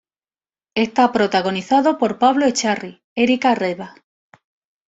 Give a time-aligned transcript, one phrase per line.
[0.73, 3.93] Está protagonizado por Pablo Echarri, Érica Rivas.